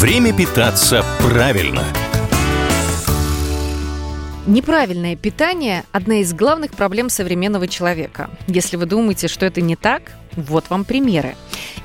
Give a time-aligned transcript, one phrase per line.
[0.00, 1.84] Время питаться правильно.
[4.46, 8.30] Неправильное питание– одна из главных проблем современного человека.
[8.46, 11.36] Если вы думаете, что это не так, вот вам примеры.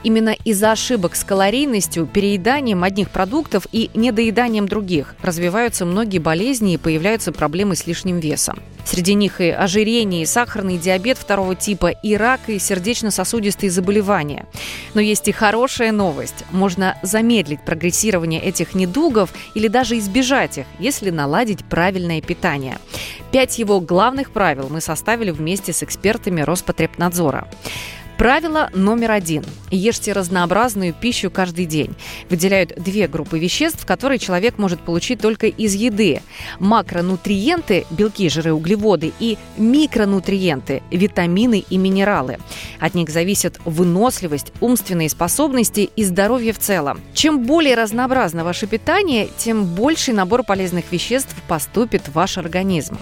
[0.06, 6.78] Именно из-за ошибок с калорийностью, перееданием одних продуктов и недоеданием других развиваются многие болезни и
[6.78, 8.60] появляются проблемы с лишним весом.
[8.86, 14.46] Среди них и ожирение, и сахарный диабет второго типа, и рак, и сердечно-сосудистые заболевания.
[14.94, 16.46] Но есть и хорошая новость.
[16.52, 22.78] Можно замедлить прогрессирование этих недугов или даже избежать их, если наладить правильное питание.
[23.32, 27.48] Пять его главных правил мы составили вместе с экспертами Роспотребнадзора.
[28.18, 29.44] Правило номер один.
[29.72, 31.96] Ешьте разнообразную пищу каждый день.
[32.30, 36.22] Выделяют две группы веществ, которые человек может получить только из еды.
[36.60, 42.38] Макронутриенты– белки, жиры, углеводы и микронутриенты– витамины и минералы.
[42.80, 47.02] От них зависят выносливость, умственные способности и здоровье в целом.
[47.14, 52.98] Чем более разнообразно ваше питание, тем больший набор полезных веществ поступит в ваш организм.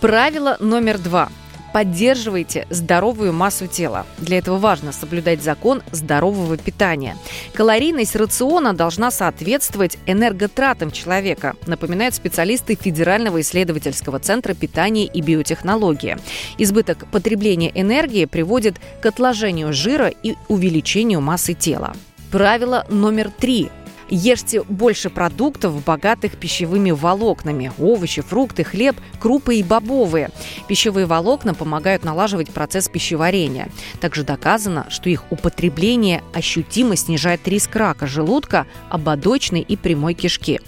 [0.00, 1.28] Правило номер два.
[1.72, 4.06] Поддерживайте здоровую массу тела.
[4.18, 7.16] Для этого важно соблюдать закон здорового питания.
[7.54, 16.16] Калорийность рациона должна соответствовать энерготратам человека, напоминают специалисты Федерального исследовательского центра питания и биотехнологии.
[16.56, 21.94] Избыток потребления энергии приводит к отложению жира и увеличению массы тела.
[22.30, 23.70] Правило номер три
[24.10, 27.72] Ешьте больше продуктов, богатых пищевыми волокнами.
[27.78, 30.30] Овощи, фрукты, хлеб, крупы и бобовые.
[30.66, 33.68] Пищевые волокна помогают налаживать процесс пищеварения.
[34.00, 40.60] Также доказано, что их употребление ощутимо снижает риск рака желудка, ободочной и прямой кишки.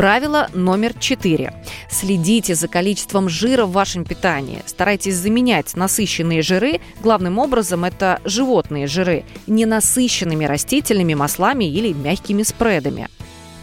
[0.00, 1.52] Правило номер четыре.
[1.90, 4.62] Следите за количеством жира в вашем питании.
[4.64, 13.08] Старайтесь заменять насыщенные жиры, главным образом это животные жиры, ненасыщенными растительными маслами или мягкими спредами.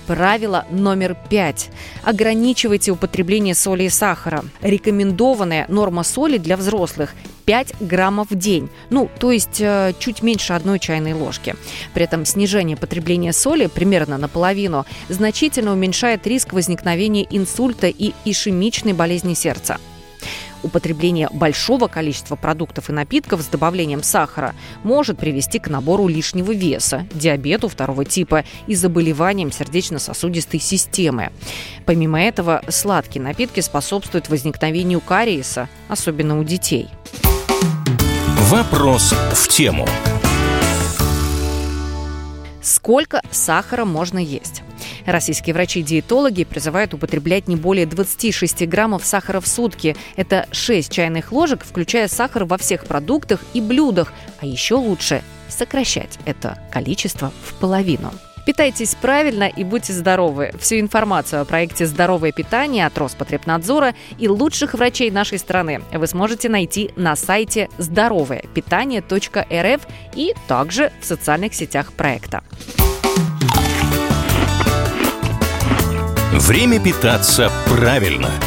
[0.05, 1.71] Правило номер пять.
[2.03, 4.45] Ограничивайте употребление соли и сахара.
[4.61, 7.15] Рекомендованная норма соли для взрослых
[7.47, 8.69] 5 граммов в день.
[8.89, 11.55] Ну, то есть э, чуть меньше одной чайной ложки.
[11.93, 19.33] При этом снижение потребления соли примерно наполовину значительно уменьшает риск возникновения инсульта и ишемичной болезни
[19.33, 19.79] сердца.
[20.61, 24.53] Употребление большого количества продуктов и напитков с добавлением сахара
[24.83, 31.31] может привести к набору лишнего веса, диабету второго типа и заболеваниям сердечно-сосудистой системы.
[31.85, 36.89] Помимо этого, сладкие напитки способствуют возникновению кариеса, особенно у детей.
[38.39, 39.87] Вопрос в тему.
[42.61, 44.61] Сколько сахара можно есть?
[45.07, 49.97] Российские врачи-диетологи призывают употреблять не более 26 граммов сахара в сутки.
[50.15, 54.13] Это 6 чайных ложек, включая сахар во всех продуктах и блюдах.
[54.39, 58.13] А еще лучше сокращать это количество в половину.
[58.47, 60.53] Питайтесь правильно и будьте здоровы.
[60.57, 66.47] Всю информацию о проекте «Здоровое питание» от Роспотребнадзора и лучших врачей нашей страны вы сможете
[66.47, 69.81] найти на сайте здоровоепитание.рф
[70.15, 72.41] и также в социальных сетях проекта.
[76.31, 78.31] Время питаться правильно–